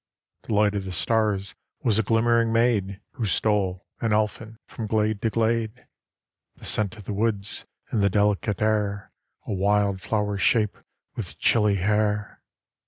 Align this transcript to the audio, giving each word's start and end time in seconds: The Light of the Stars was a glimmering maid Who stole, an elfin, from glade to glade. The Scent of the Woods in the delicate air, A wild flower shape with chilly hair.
The 0.41 0.55
Light 0.55 0.73
of 0.73 0.85
the 0.85 0.91
Stars 0.91 1.53
was 1.83 1.99
a 1.99 2.01
glimmering 2.01 2.51
maid 2.51 3.01
Who 3.11 3.25
stole, 3.25 3.85
an 3.99 4.13
elfin, 4.13 4.57
from 4.65 4.87
glade 4.87 5.21
to 5.21 5.29
glade. 5.29 5.85
The 6.55 6.65
Scent 6.65 6.97
of 6.97 7.03
the 7.03 7.13
Woods 7.13 7.67
in 7.93 7.99
the 8.01 8.09
delicate 8.09 8.63
air, 8.63 9.11
A 9.45 9.53
wild 9.53 10.01
flower 10.01 10.39
shape 10.39 10.75
with 11.15 11.37
chilly 11.37 11.75
hair. 11.75 12.41